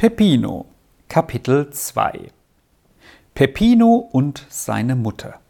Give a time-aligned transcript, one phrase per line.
[0.00, 0.66] Peppino
[1.08, 2.30] Kapitel 2
[3.34, 5.40] Peppino und seine Mutter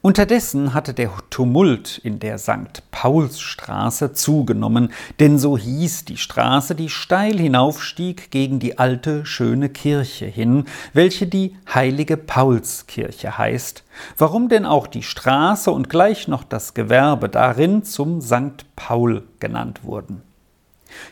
[0.00, 2.82] Unterdessen hatte der Tumult in der St.
[2.90, 10.26] Paulsstraße zugenommen, denn so hieß die Straße, die steil hinaufstieg gegen die alte schöne Kirche
[10.26, 13.84] hin, welche die heilige Paulskirche heißt,
[14.18, 18.66] warum denn auch die Straße und gleich noch das Gewerbe darin zum St.
[18.74, 20.22] Paul genannt wurden.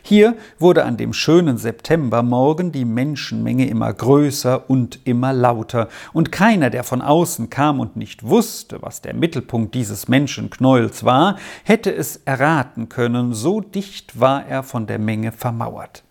[0.01, 6.69] Hier wurde an dem schönen Septembermorgen die Menschenmenge immer größer und immer lauter, und keiner,
[6.69, 12.17] der von außen kam und nicht wusste, was der Mittelpunkt dieses Menschenknäuels war, hätte es
[12.25, 16.03] erraten können, so dicht war er von der Menge vermauert.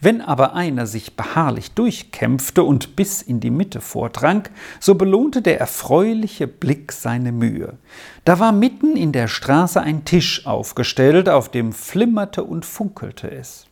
[0.00, 4.48] Wenn aber einer sich beharrlich durchkämpfte und bis in die Mitte vordrang,
[4.80, 7.78] so belohnte der erfreuliche Blick seine Mühe.
[8.24, 13.69] Da war mitten in der Straße ein Tisch aufgestellt, auf dem flimmerte und funkelte es.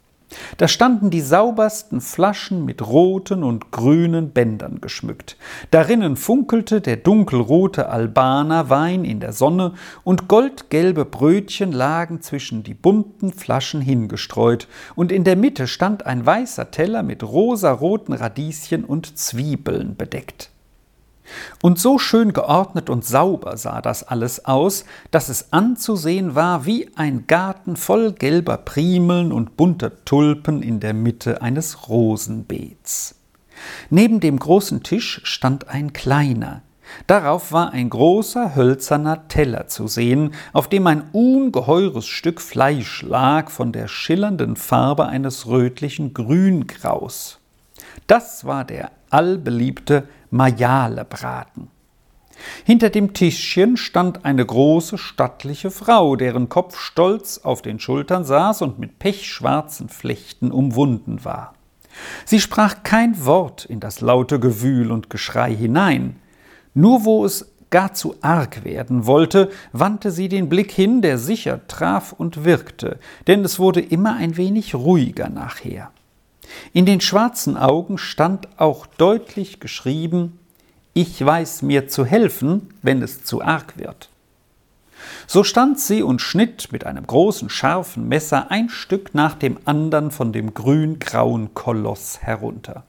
[0.58, 5.36] Da standen die saubersten Flaschen mit roten und grünen Bändern geschmückt.
[5.70, 12.74] Darinnen funkelte der dunkelrote Albaner Wein in der Sonne und goldgelbe Brötchen lagen zwischen die
[12.74, 19.18] bunten Flaschen hingestreut, und in der Mitte stand ein weißer Teller mit rosaroten Radieschen und
[19.18, 20.50] Zwiebeln bedeckt.
[21.62, 26.90] Und so schön geordnet und sauber sah das alles aus, dass es anzusehen war wie
[26.96, 33.16] ein Garten voll gelber Primeln und bunter Tulpen in der Mitte eines Rosenbeets.
[33.90, 36.62] Neben dem großen Tisch stand ein kleiner.
[37.06, 43.50] Darauf war ein großer hölzerner Teller zu sehen, auf dem ein ungeheures Stück Fleisch lag
[43.50, 47.40] von der schillernden Farbe eines rötlichen Grüngraus.
[48.06, 51.68] Das war der allbeliebte Majalebraten.
[52.64, 58.62] Hinter dem Tischchen stand eine große, stattliche Frau, deren Kopf stolz auf den Schultern saß
[58.62, 61.54] und mit pechschwarzen Flechten umwunden war.
[62.24, 66.16] Sie sprach kein Wort in das laute Gewühl und Geschrei hinein,
[66.74, 71.66] nur wo es gar zu arg werden wollte, wandte sie den Blick hin, der sicher
[71.66, 75.90] traf und wirkte, denn es wurde immer ein wenig ruhiger nachher.
[76.72, 80.38] In den schwarzen Augen stand auch deutlich geschrieben
[80.94, 84.08] Ich weiß mir zu helfen, wenn es zu arg wird.
[85.26, 90.10] So stand sie und schnitt mit einem großen scharfen Messer ein Stück nach dem andern
[90.10, 92.84] von dem grün-grauen Koloss herunter.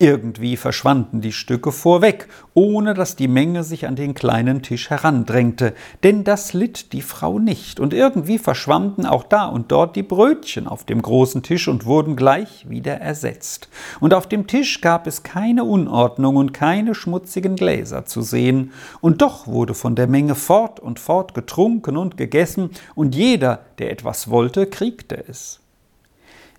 [0.00, 5.72] Irgendwie verschwanden die Stücke vorweg, ohne dass die Menge sich an den kleinen Tisch herandrängte,
[6.02, 10.66] denn das litt die Frau nicht, und irgendwie verschwanden auch da und dort die Brötchen
[10.66, 13.68] auf dem großen Tisch und wurden gleich wieder ersetzt.
[14.00, 19.22] Und auf dem Tisch gab es keine Unordnung und keine schmutzigen Gläser zu sehen, und
[19.22, 24.28] doch wurde von der Menge fort und fort getrunken und gegessen, und jeder, der etwas
[24.28, 25.60] wollte, kriegte es.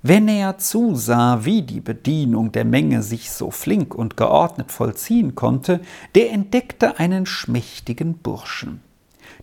[0.07, 5.79] Wenn er zusah, wie die Bedienung der Menge sich so flink und geordnet vollziehen konnte,
[6.13, 8.81] der entdeckte einen schmächtigen Burschen.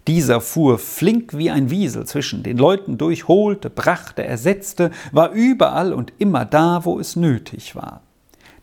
[0.07, 5.93] Dieser fuhr flink wie ein Wiesel zwischen den Leuten durch, holte, brachte, ersetzte, war überall
[5.93, 8.03] und immer da, wo es nötig war.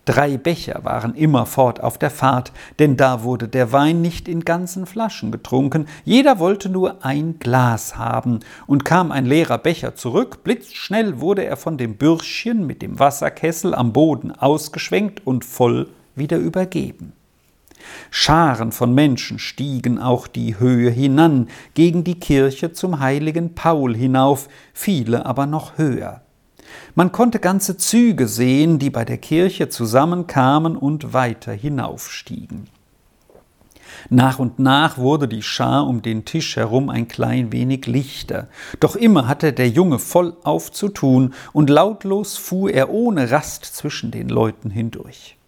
[0.10, 4.88] Drei Becher waren immerfort auf der Fahrt, denn da wurde der Wein nicht in ganzen
[4.88, 11.22] Flaschen getrunken, jeder wollte nur ein Glas haben, und kam ein leerer Becher zurück, blitzschnell
[11.22, 17.14] wurde er von dem Bürschchen mit dem Wasserkessel am Boden ausgeschwenkt und voll wieder übergeben.
[18.10, 24.48] Scharen von Menschen stiegen auch die Höhe hinan, gegen die Kirche zum heiligen Paul hinauf,
[24.74, 26.24] viele aber noch höher.
[26.96, 32.68] Man konnte ganze Züge sehen, die bei der Kirche zusammenkamen und weiter hinaufstiegen.
[34.10, 38.48] Nach und nach wurde die Schar um den Tisch herum ein klein wenig lichter,
[38.80, 44.30] doch immer hatte der Junge voll aufzutun, und lautlos fuhr er ohne Rast zwischen den
[44.30, 45.39] Leuten hindurch.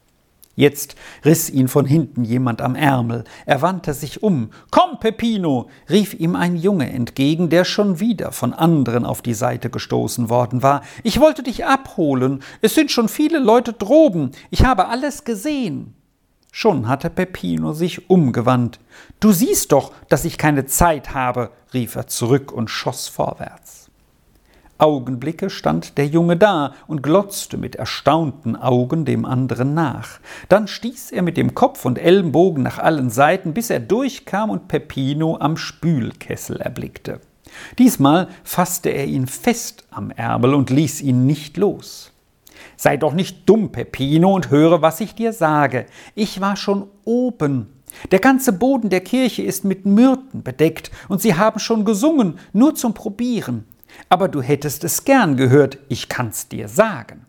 [0.61, 0.93] Jetzt
[1.25, 3.23] riss ihn von hinten jemand am Ärmel.
[3.47, 4.51] Er wandte sich um.
[4.69, 5.71] Komm, Peppino!
[5.89, 10.61] rief ihm ein Junge entgegen, der schon wieder von anderen auf die Seite gestoßen worden
[10.61, 10.83] war.
[11.01, 12.43] Ich wollte dich abholen.
[12.61, 14.33] Es sind schon viele Leute droben.
[14.51, 15.95] Ich habe alles gesehen.
[16.51, 18.79] Schon hatte Peppino sich umgewandt.
[19.19, 23.80] Du siehst doch, dass ich keine Zeit habe, rief er zurück und schoss vorwärts.
[24.81, 30.19] Augenblicke stand der Junge da und glotzte mit erstaunten Augen dem anderen nach.
[30.49, 34.67] Dann stieß er mit dem Kopf und Ellenbogen nach allen Seiten, bis er durchkam und
[34.67, 37.21] Peppino am Spülkessel erblickte.
[37.77, 42.11] Diesmal fasste er ihn fest am Ärmel und ließ ihn nicht los.
[42.75, 45.85] Sei doch nicht dumm, Peppino, und höre, was ich dir sage.
[46.15, 47.67] Ich war schon oben.
[48.09, 52.73] Der ganze Boden der Kirche ist mit Myrten bedeckt, und sie haben schon gesungen, nur
[52.73, 53.65] zum Probieren.
[54.09, 57.25] Aber du hättest es gern gehört, ich kann's dir sagen.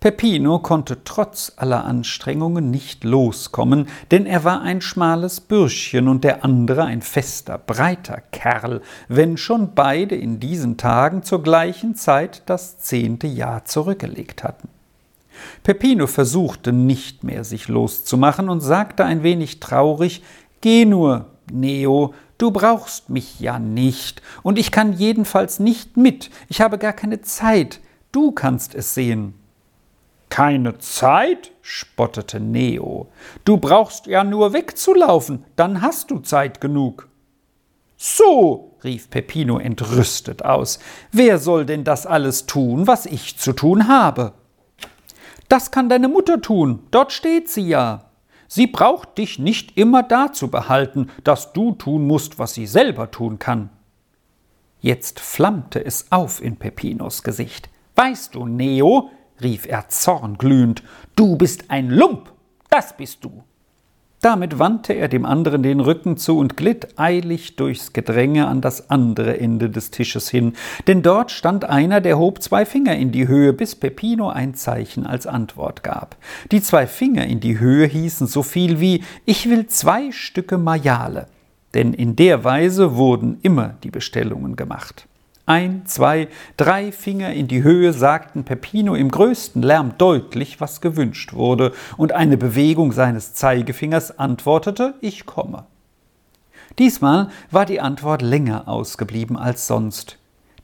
[0.00, 6.44] Peppino konnte trotz aller Anstrengungen nicht loskommen, denn er war ein schmales Bürschchen und der
[6.44, 12.78] andere ein fester, breiter Kerl, wenn schon beide in diesen Tagen zur gleichen Zeit das
[12.78, 14.68] zehnte Jahr zurückgelegt hatten.
[15.64, 20.22] Peppino versuchte nicht mehr sich loszumachen und sagte ein wenig traurig
[20.60, 26.60] Geh nur, Neo, du brauchst mich ja nicht, und ich kann jedenfalls nicht mit, ich
[26.60, 27.80] habe gar keine Zeit,
[28.12, 29.34] du kannst es sehen.
[30.30, 31.52] Keine Zeit?
[31.62, 33.08] spottete Neo.
[33.44, 37.08] Du brauchst ja nur wegzulaufen, dann hast du Zeit genug.
[37.96, 40.78] So, rief Peppino entrüstet aus,
[41.10, 44.32] wer soll denn das alles tun, was ich zu tun habe?
[45.48, 48.07] Das kann deine Mutter tun, dort steht sie ja.
[48.48, 53.10] Sie braucht dich nicht immer da zu behalten, dass du tun musst, was sie selber
[53.10, 53.68] tun kann.
[54.80, 57.68] Jetzt flammte es auf in Peppinos Gesicht.
[57.94, 59.10] Weißt du, Neo,
[59.42, 60.82] rief er zornglühend,
[61.14, 62.32] du bist ein Lump,
[62.70, 63.44] das bist du.
[64.20, 68.90] Damit wandte er dem anderen den Rücken zu und glitt eilig durchs Gedränge an das
[68.90, 70.54] andere Ende des Tisches hin,
[70.88, 75.06] denn dort stand einer, der hob zwei Finger in die Höhe, bis Peppino ein Zeichen
[75.06, 76.16] als Antwort gab.
[76.50, 81.26] Die zwei Finger in die Höhe hießen so viel wie Ich will zwei Stücke Majale,
[81.74, 85.06] denn in der Weise wurden immer die Bestellungen gemacht.
[85.48, 86.28] Ein, zwei,
[86.58, 92.12] drei Finger in die Höhe sagten Peppino im größten Lärm deutlich, was gewünscht wurde, und
[92.12, 95.64] eine Bewegung seines Zeigefingers antwortete Ich komme.
[96.78, 100.18] Diesmal war die Antwort länger ausgeblieben als sonst.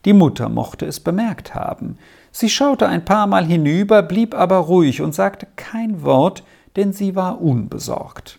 [0.05, 1.97] Die Mutter mochte es bemerkt haben.
[2.31, 6.43] Sie schaute ein paar Mal hinüber, blieb aber ruhig und sagte kein Wort,
[6.75, 8.37] denn sie war unbesorgt.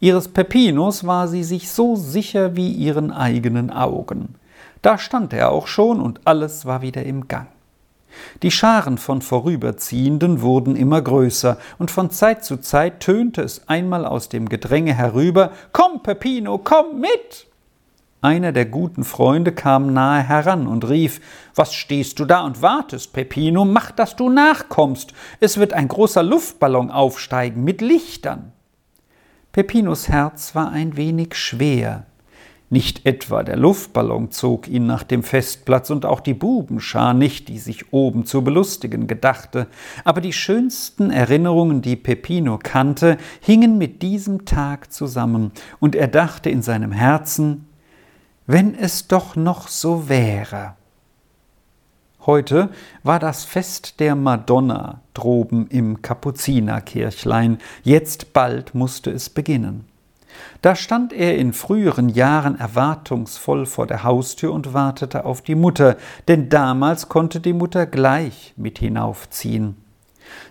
[0.00, 4.36] Ihres Peppinos war sie sich so sicher wie ihren eigenen Augen.
[4.84, 7.46] Da stand er auch schon und alles war wieder im Gang.
[8.42, 14.04] Die Scharen von Vorüberziehenden wurden immer größer, und von Zeit zu Zeit tönte es einmal
[14.04, 17.46] aus dem Gedränge herüber Komm, Peppino, komm mit.
[18.20, 21.22] Einer der guten Freunde kam nahe heran und rief
[21.54, 23.64] Was stehst du da und wartest, Peppino?
[23.64, 25.14] Mach, dass du nachkommst.
[25.40, 28.52] Es wird ein großer Luftballon aufsteigen mit Lichtern.
[29.50, 32.04] Peppinos Herz war ein wenig schwer,
[32.70, 37.58] nicht etwa der Luftballon zog ihn nach dem Festplatz und auch die Bubenschar nicht, die
[37.58, 39.68] sich oben zu belustigen gedachte,
[40.02, 46.50] aber die schönsten Erinnerungen, die Peppino kannte, hingen mit diesem Tag zusammen, und er dachte
[46.50, 47.66] in seinem Herzen,
[48.46, 50.74] wenn es doch noch so wäre.
[52.26, 52.70] Heute
[53.02, 59.84] war das Fest der Madonna droben im Kapuzinerkirchlein, jetzt bald musste es beginnen.
[60.62, 65.96] Da stand er in früheren Jahren erwartungsvoll vor der Haustür und wartete auf die Mutter,
[66.28, 69.76] denn damals konnte die Mutter gleich mit hinaufziehen.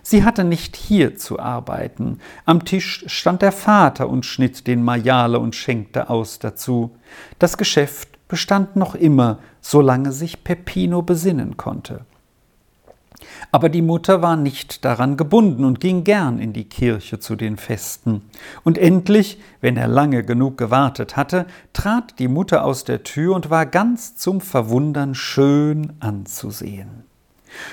[0.02, 2.18] Sie hatte nicht hier zu arbeiten.
[2.44, 6.96] Am Tisch stand der Vater und schnitt den Majale und schenkte aus dazu.
[7.38, 12.04] Das Geschäft bestand noch immer, solange sich Peppino besinnen konnte.
[13.52, 17.56] Aber die Mutter war nicht daran gebunden und ging gern in die Kirche zu den
[17.56, 18.22] Festen.
[18.64, 23.50] Und endlich, wenn er lange genug gewartet hatte, trat die Mutter aus der Tür und
[23.50, 27.04] war ganz zum Verwundern schön anzusehen.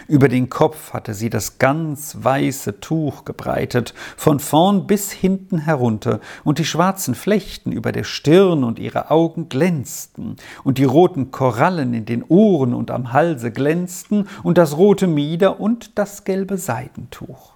[0.07, 6.19] Über den Kopf hatte sie das ganz weiße Tuch gebreitet, von vorn bis hinten herunter,
[6.43, 11.93] und die schwarzen Flechten über der Stirn und ihre Augen glänzten, und die roten Korallen
[11.93, 17.53] in den Ohren und am Halse glänzten, und das rote Mieder und das gelbe Seidentuch.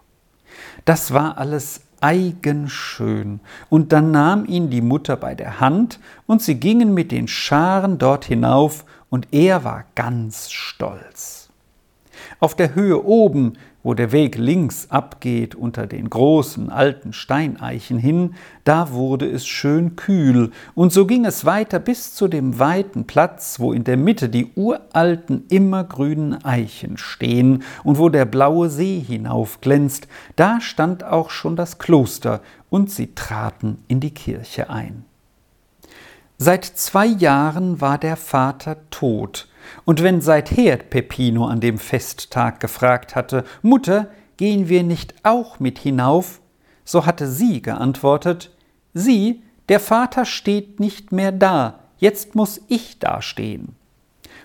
[0.85, 3.39] Das war alles eigenschön,
[3.69, 7.97] und dann nahm ihn die Mutter bei der Hand, und sie gingen mit den Scharen
[7.97, 11.44] dort hinauf, und er war ganz stolz.
[12.39, 18.33] Auf der Höhe oben, wo der Weg links abgeht unter den großen alten Steineichen hin,
[18.63, 23.59] da wurde es schön kühl, und so ging es weiter bis zu dem weiten Platz,
[23.59, 30.07] wo in der Mitte die uralten immergrünen Eichen stehen und wo der blaue See hinaufglänzt,
[30.35, 35.05] da stand auch schon das Kloster, und sie traten in die Kirche ein.
[36.37, 39.47] Seit zwei Jahren war der Vater tot,
[39.85, 44.07] und wenn seither Peppino an dem Festtag gefragt hatte, Mutter,
[44.37, 46.41] gehen wir nicht auch mit hinauf?
[46.83, 48.51] So hatte sie geantwortet,
[48.97, 53.75] Sie, der Vater steht nicht mehr da, jetzt muss ich dastehen.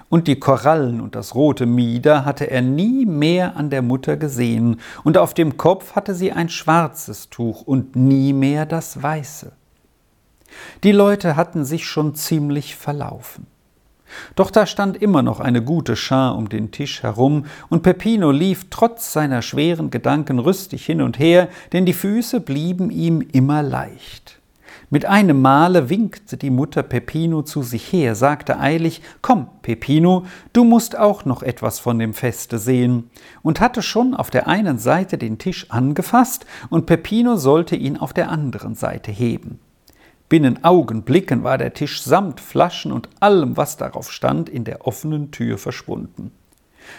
[0.08, 4.80] Und die Korallen und das rote Mieder hatte er nie mehr an der Mutter gesehen,
[5.04, 9.52] und auf dem Kopf hatte sie ein schwarzes Tuch und nie mehr das weiße.
[10.82, 13.46] Die Leute hatten sich schon ziemlich verlaufen.
[14.36, 18.66] Doch da stand immer noch eine gute Schar um den Tisch herum, und Peppino lief
[18.70, 24.40] trotz seiner schweren Gedanken rüstig hin und her, denn die Füße blieben ihm immer leicht.
[24.92, 30.64] Mit einem Male winkte die Mutter Peppino zu sich her, sagte eilig Komm, Peppino, du
[30.64, 33.08] musst auch noch etwas von dem Feste sehen,
[33.42, 38.12] und hatte schon auf der einen Seite den Tisch angefasst, und Peppino sollte ihn auf
[38.12, 39.60] der anderen Seite heben.
[40.30, 45.32] Binnen Augenblicken war der Tisch samt Flaschen und allem, was darauf stand, in der offenen
[45.32, 46.30] Tür verschwunden.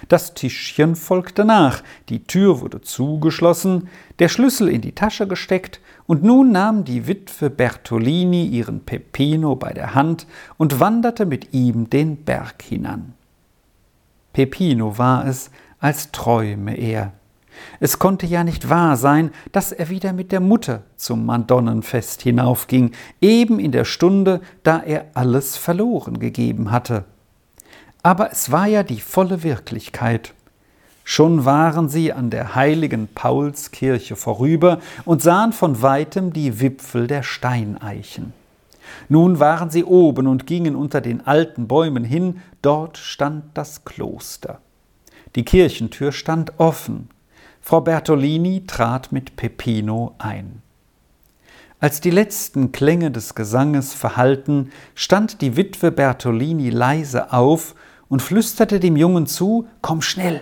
[0.10, 3.88] Das Tischchen folgte nach, die Tür wurde zugeschlossen,
[4.20, 9.72] der Schlüssel in die Tasche gesteckt, und nun nahm die Witwe Bertolini ihren Peppino bei
[9.72, 13.14] der Hand und wanderte mit ihm den Berg hinan.
[14.34, 17.14] Peppino war es, als träume er.
[17.80, 22.92] Es konnte ja nicht wahr sein, dass er wieder mit der Mutter zum Madonnenfest hinaufging,
[23.22, 27.06] eben in der Stunde, da er alles verloren gegeben hatte.
[28.04, 30.34] Aber es war ja die volle Wirklichkeit.
[31.04, 37.24] Schon waren sie an der heiligen Paulskirche vorüber und sahen von weitem die Wipfel der
[37.24, 38.34] Steineichen.
[39.10, 44.60] Nun waren sie oben und gingen unter den alten Bäumen hin, dort stand das Kloster.
[45.36, 47.10] Die Kirchentür stand offen,
[47.64, 50.64] Frau Bertolini trat mit Peppino ein.
[51.80, 57.76] Als die letzten Klänge des Gesanges verhallten, stand die Witwe Bertolini leise auf
[58.10, 60.42] und flüsterte dem Jungen zu Komm schnell.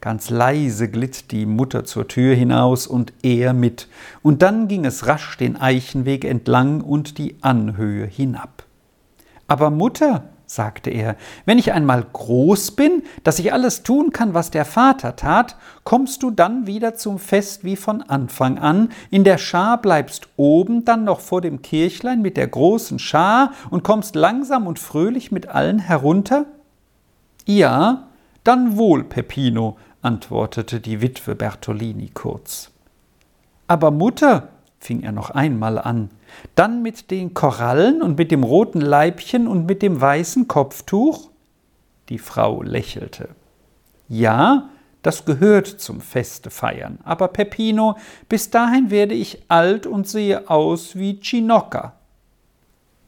[0.00, 3.88] Ganz leise glitt die Mutter zur Tür hinaus und er mit,
[4.22, 8.64] und dann ging es rasch den Eichenweg entlang und die Anhöhe hinab.
[9.48, 10.24] Aber Mutter,
[10.54, 15.16] sagte er, wenn ich einmal groß bin, dass ich alles tun kann, was der Vater
[15.16, 20.28] tat, kommst du dann wieder zum Fest wie von Anfang an, in der Schar bleibst
[20.36, 25.32] oben, dann noch vor dem Kirchlein mit der großen Schar und kommst langsam und fröhlich
[25.32, 26.46] mit allen herunter?
[27.46, 28.08] Ja,
[28.44, 32.70] dann wohl, Peppino, antwortete die Witwe Bertolini kurz.
[33.68, 34.48] Aber Mutter,
[34.82, 36.10] fing er noch einmal an,
[36.56, 41.30] dann mit den Korallen und mit dem roten Leibchen und mit dem weißen Kopftuch?
[42.08, 43.28] Die Frau lächelte.
[44.08, 44.70] Ja,
[45.02, 46.98] das gehört zum Feste feiern.
[47.04, 47.96] Aber Peppino,
[48.28, 51.94] bis dahin werde ich alt und sehe aus wie Chinocca.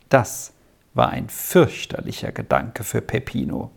[0.09, 0.53] Das
[0.95, 3.73] war ein fürchterlicher Gedanke für Peppino.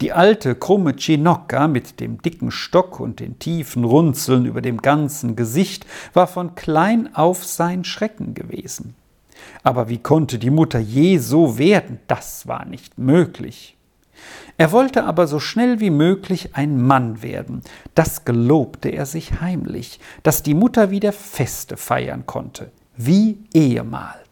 [0.00, 5.36] Die alte, krumme Chinocca mit dem dicken Stock und den tiefen Runzeln über dem ganzen
[5.36, 8.94] Gesicht war von klein auf sein Schrecken gewesen.
[9.62, 11.98] Aber wie konnte die Mutter je so werden?
[12.06, 13.76] Das war nicht möglich.
[14.58, 17.62] Er wollte aber so schnell wie möglich ein Mann werden.
[17.94, 24.25] Das gelobte er sich heimlich, dass die Mutter wieder Feste feiern konnte, wie ehemals.